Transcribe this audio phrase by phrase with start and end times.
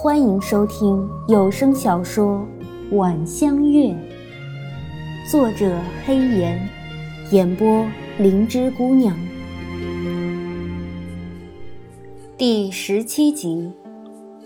[0.00, 2.46] 欢迎收听有声小说
[2.96, 3.86] 《晚香月》，
[5.28, 6.68] 作者黑岩，
[7.32, 7.84] 演播
[8.16, 9.18] 灵芝姑娘。
[12.36, 13.72] 第十七集，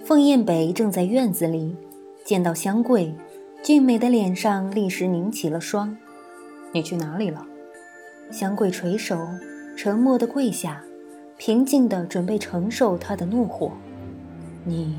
[0.03, 1.77] 凤燕北正在院子里，
[2.25, 3.15] 见到香桂，
[3.63, 5.95] 俊美的脸上立时凝起了霜。
[6.73, 7.45] 你去哪里了？
[8.31, 9.19] 香桂垂首，
[9.77, 10.83] 沉默地跪下，
[11.37, 13.73] 平静地准备承受他的怒火。
[14.65, 14.97] 你，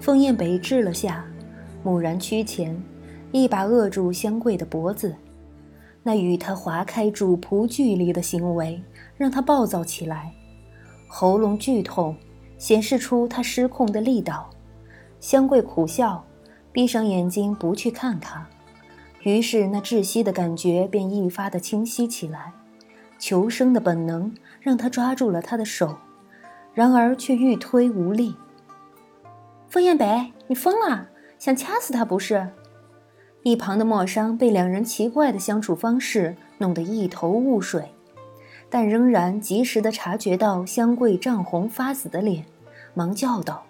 [0.00, 1.24] 凤燕北滞了下，
[1.84, 2.74] 蓦然趋前，
[3.32, 5.14] 一把扼住香桂的脖子。
[6.02, 8.82] 那与他划开主仆距离的行为，
[9.18, 10.32] 让他暴躁起来，
[11.06, 12.16] 喉咙剧痛，
[12.56, 14.48] 显示出他失控的力道。
[15.20, 16.24] 香桂苦笑，
[16.72, 18.48] 闭上眼睛不去看他。
[19.24, 22.54] 于是，那窒息的感觉便愈发的清晰起来。
[23.18, 25.94] 求生的本能让他抓住了他的手，
[26.72, 28.34] 然而却欲推无力。
[29.70, 31.06] 凤燕北，你疯了，
[31.38, 32.48] 想掐死他不是？
[33.44, 37.94] 一旁的莫商被两人奇怪的相处方式弄得一头雾水，
[38.68, 42.44] 但仍然及时的察觉到香桂涨红发紫的脸，
[42.94, 43.62] 忙叫道：“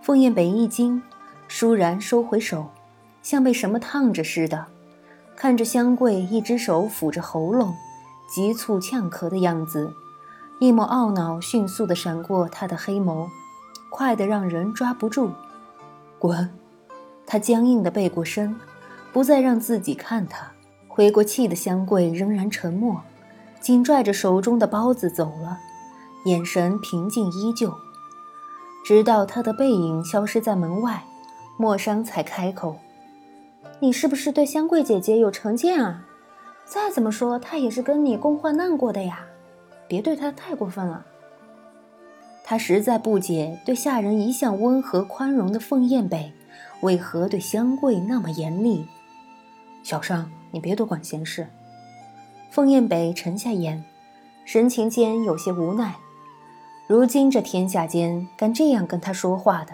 [0.00, 1.02] 凤燕北一惊，
[1.48, 2.68] 倏然收回手。”
[3.20, 4.66] 像被什么烫着似的，
[5.34, 7.74] 看着香桂一只手抚着喉咙，
[8.32, 9.92] 急促呛咳的样子，
[10.60, 13.28] 一抹懊恼迅速地闪过他的黑眸，
[13.90, 15.30] 快得让人抓不住。
[16.18, 16.48] 滚！
[17.26, 18.56] 他僵硬地背过身，
[19.12, 20.50] 不再让自己看他。
[20.88, 23.00] 回过气的香桂仍然沉默，
[23.60, 25.58] 紧拽着手中的包子走了，
[26.24, 27.72] 眼神平静依旧，
[28.84, 31.04] 直到他的背影消失在门外，
[31.56, 32.76] 莫商才开口。
[33.78, 36.04] 你是不是对香桂姐姐有成见啊？
[36.66, 39.20] 再怎么说，她也是跟你共患难过的呀，
[39.86, 41.06] 别对她太过分了。
[42.50, 46.32] 他实在不解，对下人一向温和宽容的凤燕北，
[46.80, 48.88] 为何对香桂那么严厉？
[49.84, 51.46] 小商，你别多管闲事。
[52.50, 53.84] 凤燕北沉下眼，
[54.44, 55.94] 神情间有些无奈。
[56.88, 59.72] 如今这天下间敢这样跟他说话的，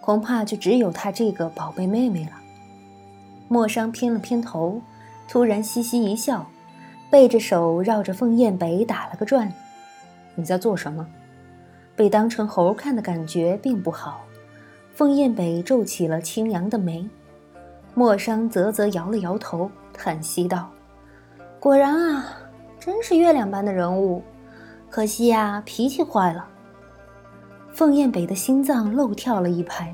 [0.00, 2.32] 恐怕就只有他这个宝贝妹妹了。
[3.46, 4.80] 莫商偏了偏头，
[5.28, 6.46] 突然嘻嘻一笑，
[7.10, 9.52] 背着手绕着凤燕北打了个转。
[10.34, 11.06] 你在做什么？
[11.96, 14.20] 被当成猴看的感觉并不好。
[14.94, 17.08] 凤燕北皱起了清扬的眉，
[17.94, 20.70] 莫商啧啧摇了摇头，叹息道
[21.58, 22.36] ：“果然啊，
[22.78, 24.22] 真是月亮般的人物，
[24.88, 26.46] 可惜呀，脾气坏了。”
[27.72, 29.92] 凤燕北的心脏漏跳了一拍。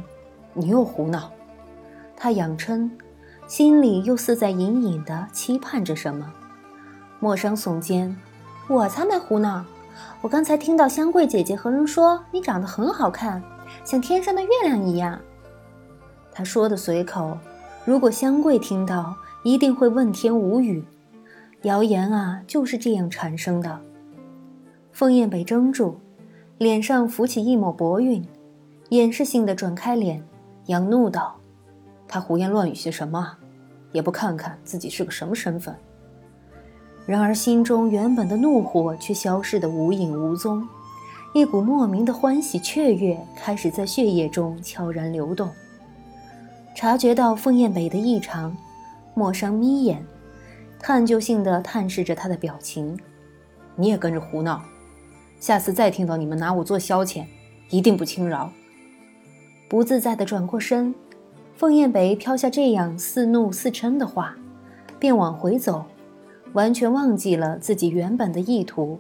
[0.55, 1.31] 你又胡闹！
[2.17, 2.91] 他仰嗔。
[3.49, 6.33] 心里又似在隐隐的期盼着什么。
[7.21, 8.17] 莫商耸肩
[8.67, 9.65] ：“我才没胡闹！
[10.21, 13.43] 我刚才听到香桂姐姐和人说你长得很好看，
[13.85, 15.19] 像天上的月亮一样。”
[16.33, 17.37] 他说的随口，
[17.85, 20.85] 如果香桂听到，一定会问天无语。
[21.63, 23.81] 谣言啊，就是这样产生的。
[24.93, 26.01] 凤燕被怔住，
[26.59, 28.27] 脸上浮起一抹薄晕，
[28.89, 30.23] 掩饰性的转开脸，
[30.67, 31.37] 佯怒道
[32.09, 33.37] ：“他胡言乱语些什么？”
[33.93, 35.75] 也不看看自己是个什么身份。
[37.05, 40.67] 然而心中原本的怒火却消失得无影无踪，
[41.35, 45.51] 一股莫名的欢喜雀跃开始在血液中悄然流动。
[46.75, 48.57] 察觉到凤燕北的异常，
[49.15, 50.05] 莫商眯眼，
[50.79, 52.99] 探究性的探视着他的表情。
[53.75, 54.63] 你也跟着胡闹，
[55.41, 57.25] 下次再听到你们拿我做消遣，
[57.71, 58.51] 一定不轻饶。
[59.69, 60.95] 不自在的转过身。
[61.55, 64.35] 凤燕北飘下这样似怒似嗔的话，
[64.99, 65.85] 便往回走，
[66.53, 68.99] 完全忘记了自己原本的意图，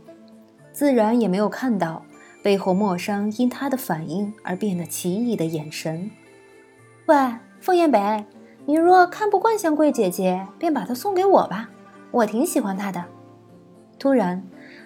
[0.72, 2.02] 自然也没有看到
[2.42, 6.10] 背后莫商因他的反应而变得奇异的眼神。
[7.06, 7.16] 喂，
[7.60, 8.24] 凤燕北，
[8.66, 11.68] 你若看不惯香桂姐姐，便把她送给我吧，
[12.10, 13.04] 我挺喜欢她的。
[13.98, 14.42] 突然，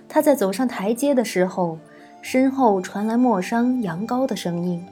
[0.08, 1.78] 他在走上台阶的时候，
[2.22, 4.84] 身后传来莫商扬高的声音。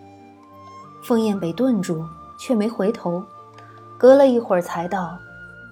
[1.03, 2.05] 凤燕北顿住。
[2.37, 3.23] 却没回头，
[3.97, 5.17] 隔了一会儿才道：“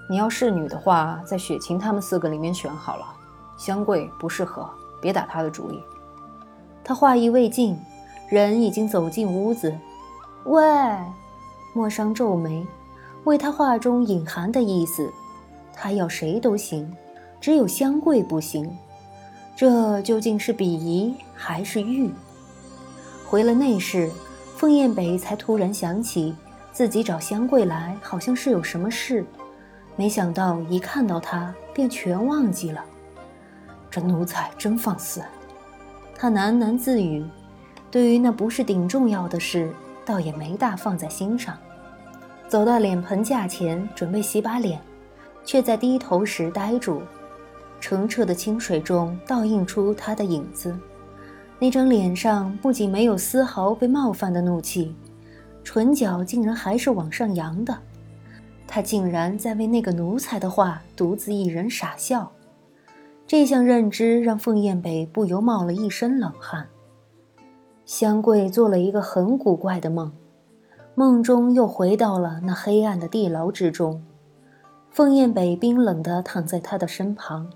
[0.08, 3.06] 你要是女的话，在雪晴他们四个里面选好了，
[3.56, 4.68] 香桂不适合，
[5.00, 5.80] 别打她的主意。”
[6.84, 7.78] 他话意未尽，
[8.28, 9.72] 人已经走进屋子。
[10.44, 10.64] 喂，
[11.72, 12.66] 莫商皱眉，
[13.24, 15.10] 为他话中隐含的意思，
[15.72, 16.92] 他要谁都行，
[17.40, 18.76] 只有香桂不行。
[19.54, 22.10] 这究竟是鄙夷还是欲？
[23.24, 24.10] 回了内室，
[24.56, 26.34] 凤燕北才突然想起。
[26.72, 29.24] 自己找香桂来，好像是有什么事，
[29.96, 32.82] 没想到一看到他，便全忘记了。
[33.90, 35.22] 这奴才真放肆！
[36.14, 37.24] 他喃喃自语。
[37.90, 39.70] 对于那不是顶重要的事，
[40.06, 41.54] 倒也没大放在心上。
[42.48, 44.80] 走到脸盆架前，准备洗把脸，
[45.44, 47.02] 却在低头时呆住。
[47.80, 50.74] 澄澈的清水中倒映出他的影子，
[51.58, 54.94] 那张脸上不仅没有丝毫被冒犯的怒气，
[55.62, 57.76] 唇角竟然还是往上扬的。
[58.74, 62.32] 他竟然在为那个奴才的话独自一人傻笑。
[63.26, 66.66] 这项认知让凤燕北不由冒了一身冷汗。
[67.84, 70.10] 香桂做了一个很古怪的梦。
[70.94, 74.02] 梦中又回到了那黑暗的地牢之中，
[74.90, 77.50] 凤燕北冰冷地躺在他的身旁，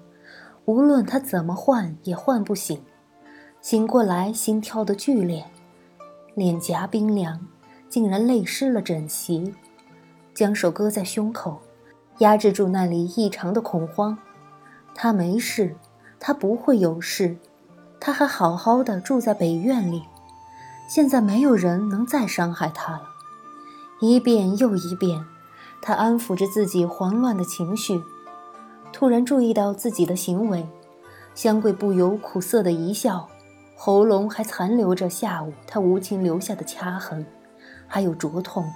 [0.67, 2.79] 无论他怎么唤也唤不醒。
[3.63, 5.47] 醒过来，心跳的剧烈，
[6.35, 7.47] 脸颊冰凉，
[7.89, 9.55] 竟然泪湿了枕席。
[10.37, 11.63] 将手搁在胸口，
[12.19, 14.19] 压制住那里异常的恐慌。
[14.95, 15.75] 他没事，
[16.21, 17.39] 他不会有事，
[17.99, 20.03] 他还好好的住在北院里，
[20.91, 23.03] 现在没有人能再伤害他了。
[24.03, 25.25] 一遍又一遍，
[25.81, 28.03] 他安抚着自己慌乱的情绪。
[28.93, 30.69] 突然注意到自己的行为，
[31.35, 33.27] 香桂不由苦涩的一笑，
[33.75, 37.25] 喉咙还残留着下午他无情留下的掐痕，
[37.87, 38.71] 还有灼痛。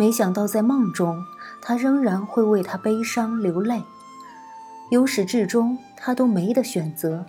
[0.00, 1.22] 没想到在梦中，
[1.60, 3.82] 他仍然会为他悲伤流泪。
[4.90, 7.22] 由始至终，他都没得选择。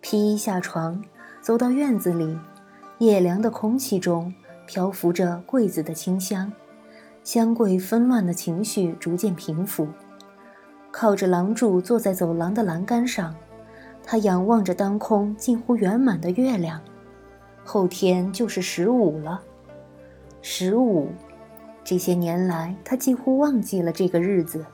[0.00, 1.04] 披衣下床，
[1.42, 2.38] 走到院子里，
[3.00, 4.32] 夜凉的空气中。
[4.64, 6.50] 漂浮着桂子的清香，
[7.22, 9.86] 香桂纷乱的情绪逐渐平复。
[10.90, 13.34] 靠着廊柱坐在走廊的栏杆上，
[14.02, 16.80] 他仰望着当空近乎圆满的月亮。
[17.62, 19.38] 后天就是十五了，
[20.40, 21.10] 十五，
[21.84, 24.64] 这些年来他几乎忘记了这个日子。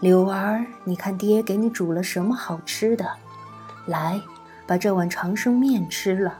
[0.00, 3.04] 柳儿，你看爹给你煮了什么好吃的？
[3.86, 4.20] 来，
[4.66, 6.38] 把这碗长生面吃了。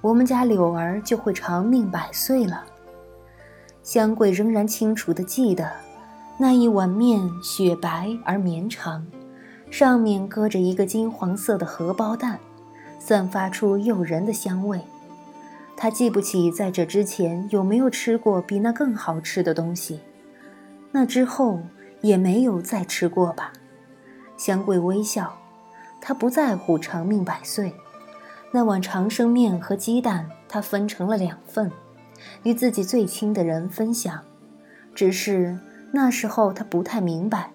[0.00, 2.64] 我们家柳儿就会长命百岁了。
[3.82, 5.70] 香桂仍然清楚地记得，
[6.38, 9.06] 那一碗面雪白而绵长，
[9.70, 12.38] 上面搁着一个金黄色的荷包蛋，
[12.98, 14.80] 散发出诱人的香味。
[15.80, 20.00] 他记不起在这之前有没有吃过比那更好吃的东西，
[20.90, 21.60] 那之后
[22.00, 23.52] 也没有再吃过吧。
[24.36, 25.38] 香桂微笑，
[26.00, 27.72] 他不在乎长命百岁。
[28.50, 31.70] 那碗长生面和鸡蛋，他分成了两份，
[32.42, 34.20] 与自己最亲的人分享。
[34.96, 35.56] 只是
[35.92, 37.52] 那时候他不太明白，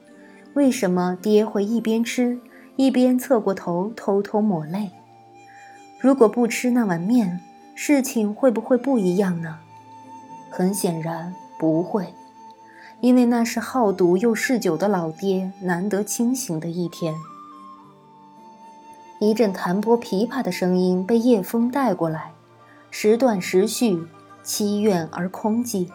[0.53, 2.39] 为什么爹会一边吃
[2.77, 4.91] 一边侧过头偷偷抹泪。
[5.99, 7.41] 如果不吃那碗面，
[7.75, 9.57] 事情会不会不一样呢？
[10.49, 12.13] 很显然不会，
[12.99, 17.15] 因为那是好赌又嗜酒的老爹难得清醒的一天。
[19.19, 22.31] 一阵弹拨琵琶的声音被夜风带过来，
[22.91, 24.05] 时断时续，
[24.43, 25.89] 凄怨而空寂。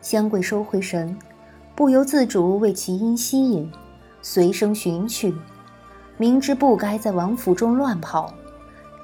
[0.00, 1.18] 香桂收回神，
[1.74, 3.70] 不由自主为其音吸引，
[4.22, 5.34] 随声寻去。
[6.16, 8.32] 明知不该在王府中乱跑，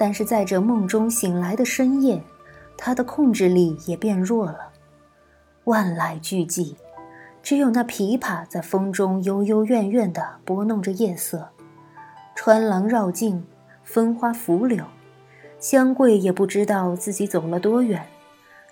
[0.03, 2.21] 但是在这梦中醒来的深夜，
[2.77, 4.59] 他的控制力也变弱了。
[5.63, 6.75] 万籁俱寂，
[7.41, 11.49] 只有那琵琶在风中悠悠怨怨地拨弄着夜色。
[12.35, 13.47] 穿廊绕境，
[13.85, 14.85] 风花拂柳，
[15.61, 18.05] 香桂也不知道自己走了多远，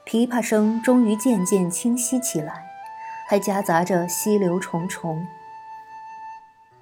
[0.04, 2.66] 琵琶声终于渐渐清晰起来，
[3.28, 5.24] 还夹杂着溪流重重。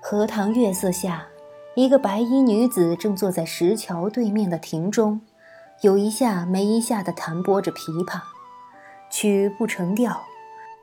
[0.00, 1.26] 荷塘月色下，
[1.78, 5.20] 一个白衣女子正坐在石桥对面的亭中，
[5.82, 8.20] 有一下没一下地弹拨着琵琶，
[9.08, 10.22] 曲不成调，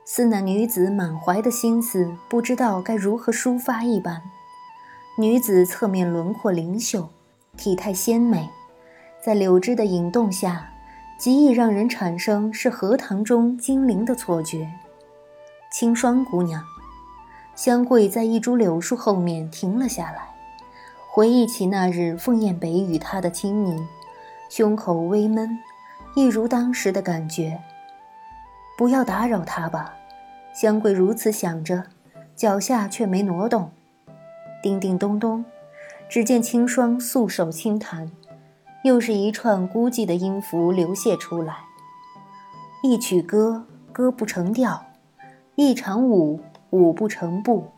[0.06, 4.22] 似那女子满怀的心思不知道该如何抒发一般。
[5.18, 7.10] 女子侧面轮廓灵秀，
[7.58, 8.48] 体态鲜美，
[9.22, 10.66] 在柳枝的引动下，
[11.18, 14.66] 极易让人产生是荷塘中精灵的错觉。
[15.70, 16.64] 清霜姑娘，
[17.54, 20.30] 香桂在一株柳树后面停了下来，
[21.16, 23.82] 回忆起那日凤燕北与他的亲昵，
[24.50, 25.58] 胸口微闷，
[26.14, 27.58] 一如当时的感觉。
[28.76, 29.94] 不要打扰他吧，
[30.52, 31.84] 香桂如此想着，
[32.34, 33.70] 脚下却没挪动。
[34.62, 35.42] 叮叮咚咚，
[36.06, 38.12] 只见清霜素手轻弹，
[38.84, 41.60] 又是一串孤寂的音符流泻出来。
[42.82, 44.84] 一曲歌，歌不成调；
[45.54, 47.68] 一场舞，舞不成步。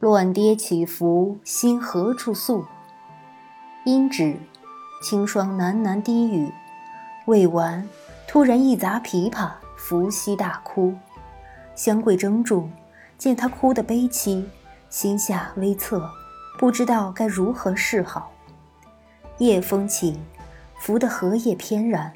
[0.00, 2.64] 乱跌起伏，心何处诉？
[3.84, 4.36] 音止，
[5.02, 6.52] 清霜喃喃低语，
[7.26, 7.84] 未完，
[8.28, 10.94] 突然一砸琵琶，伏羲大哭。
[11.74, 12.68] 香桂怔住，
[13.16, 14.44] 见他哭得悲凄。
[14.88, 16.08] 心下微侧，
[16.60, 18.30] 不知道该如何是好。
[19.38, 20.16] 夜风起，
[20.78, 22.12] 拂得荷叶翩然，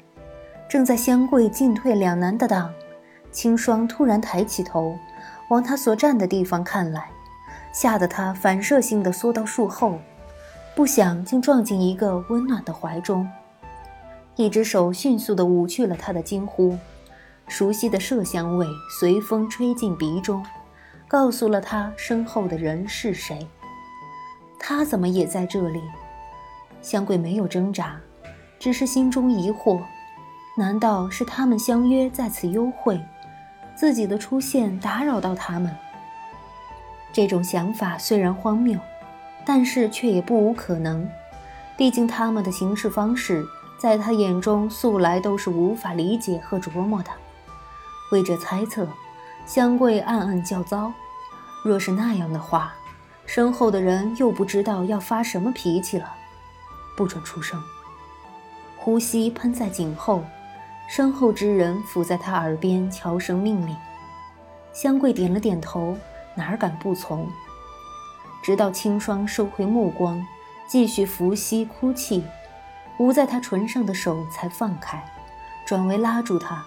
[0.69, 2.73] 正在香桂进退两难的当，
[3.29, 4.97] 青霜突然抬起头，
[5.49, 7.09] 往他所站的地方看来，
[7.73, 9.99] 吓得他反射性的缩到树后，
[10.75, 13.27] 不想竟撞进一个温暖的怀中。
[14.35, 16.77] 一只手迅速的捂去了他的惊呼，
[17.47, 18.65] 熟悉的麝香味
[18.99, 20.45] 随风吹进鼻中，
[21.07, 23.45] 告诉了他身后的人是谁。
[24.59, 25.81] 他怎么也在这里？
[26.81, 27.99] 香桂没有挣扎，
[28.59, 29.81] 只是心中疑惑：
[30.57, 32.99] 难道是他们相约在此幽会，
[33.75, 35.75] 自己的出现打扰到他们？
[37.13, 38.77] 这种想法虽然荒谬，
[39.45, 41.07] 但是却也不无可能。
[41.77, 43.45] 毕竟他们的行事方式。
[43.75, 47.09] 在他眼中，素来都是无法理解和琢磨的。
[48.13, 48.87] 为这猜测，
[49.45, 50.93] 香桂暗暗叫糟。
[51.65, 52.73] 若是那样的话，
[53.25, 56.13] 身后的人又不知道要发什么脾气了。
[56.95, 57.61] 不准出声。
[58.77, 60.23] 呼吸喷在颈后，
[60.87, 63.75] 身后之人伏在他耳边悄声命令。
[64.71, 65.97] 香桂点了点头，
[66.35, 67.27] 哪敢不从？
[68.41, 70.25] 直到清霜收回目光，
[70.67, 72.23] 继续伏羲哭泣。
[72.99, 75.03] 捂在他唇上的手才放开，
[75.65, 76.63] 转为拉住他，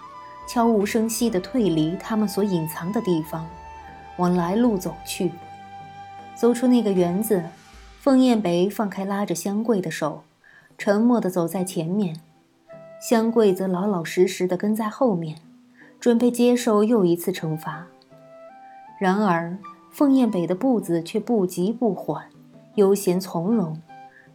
[0.49, 3.47] 悄无声息地退离他们所隐藏的地方，
[4.17, 5.31] 往来路走去。
[6.35, 7.45] 走出那个园子，
[8.01, 10.25] 凤燕北放开拉着香桂的手，
[10.79, 12.21] 沉默地走在前面，
[13.01, 15.37] 香桂则老老实实地跟在后面，
[16.01, 17.87] 准备接受又一次惩罚。
[18.99, 19.57] 然而，
[19.91, 22.25] 凤燕北的步子却不急不缓，
[22.77, 23.81] 悠闲从容。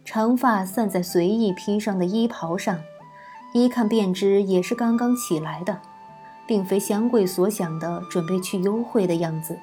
[0.04, 2.78] 长发散在随意披上的衣袍上，
[3.54, 5.80] 一看便知也是刚刚起来的，
[6.46, 9.58] 并非香桂所想的准备去幽会的样子，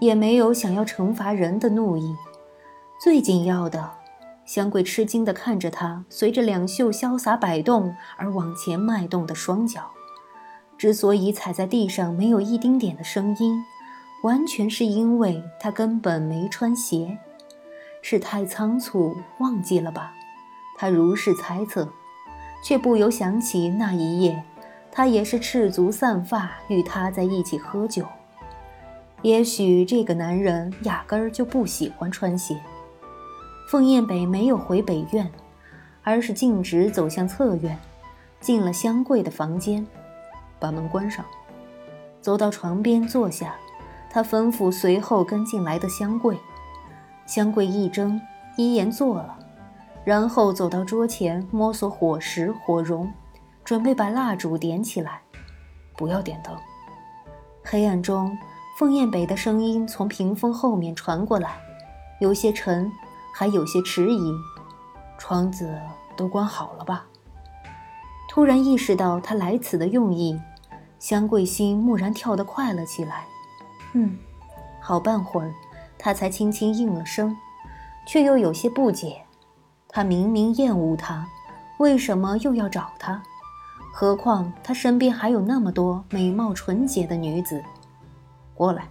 [0.00, 2.14] 也没有想要惩罚人的怒意。
[3.00, 3.90] 最紧要的，
[4.44, 9.90] 香桂吃惊地看着他随着两袖潇洒摆动而往前迈动的双脚，
[10.78, 13.60] 之所以踩在地上没有一丁点的声音，
[14.26, 17.16] 完全是因为他根本没穿鞋。
[18.02, 20.12] 是太仓促，忘记了吧？
[20.76, 21.88] 他如是猜测，
[22.60, 24.42] 却不由想起那一夜，
[24.90, 28.04] 他也是赤足散发与他在一起喝酒。
[29.22, 32.60] 也许这个男人压根儿就不喜欢穿鞋。
[33.70, 35.30] 凤燕北没有回北院，
[36.02, 37.78] 而是径直走向侧院，
[38.40, 39.86] 进了香桂的房间，
[40.58, 41.24] 把门关上，
[42.20, 43.54] 走到床边坐下。
[44.16, 46.38] 他吩咐随后跟进来的香桂。
[47.26, 48.18] 香桂一怔，
[48.56, 49.36] 依言做了，
[50.06, 53.12] 然后走到桌前，摸索火石、火绒，
[53.62, 55.20] 准备把蜡烛点起来。
[55.98, 56.56] 不要点灯。
[57.62, 58.34] 黑暗中，
[58.78, 61.58] 凤燕北的声音从屏风后面传过来，
[62.18, 62.90] 有些沉，
[63.34, 64.32] 还有些迟疑。
[65.18, 65.78] 窗子
[66.16, 67.04] 都关好了吧？
[68.30, 70.40] 突然意识到他来此的用意，
[70.98, 73.26] 香桂心蓦然跳得快了起来。
[73.98, 74.14] 嗯，
[74.78, 75.50] 好半会儿。
[75.98, 77.34] 他才轻轻应了声，
[78.06, 79.22] 却又有些不解。
[79.88, 81.26] 他明明厌恶他，
[81.78, 83.22] 为什么又要找他？
[83.94, 87.64] 何况他身边还有那么多美貌纯洁的女子。
[88.54, 88.86] 过来，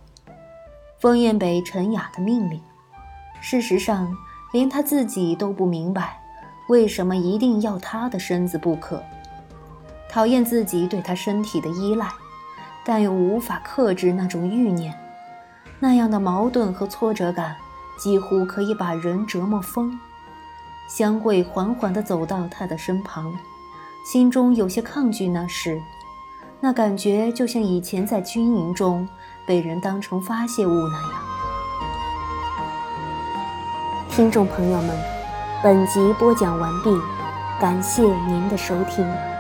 [0.99, 2.59] 风燕北沉哑的命令。
[3.39, 4.11] 事实上，
[4.51, 6.19] 连他自己都不明白，
[6.67, 9.03] 为什么一定要他的身子不可。
[10.09, 12.09] 讨厌自己对他身体的依赖，
[12.85, 14.93] 但又无法克制那种欲念。
[15.79, 17.55] 那样的矛盾和挫折感，
[17.97, 19.99] 几乎可以把人折磨疯。
[20.87, 23.33] 香桂缓缓地走到他的身旁，
[24.05, 25.81] 心中有些抗拒那事，
[26.61, 29.07] 那感觉就像以前在军营中
[29.47, 31.11] 被人当成发泄物那样。
[34.11, 34.95] 听众朋友们，
[35.63, 36.89] 本集播讲完毕，
[37.59, 39.34] 感谢您的收听。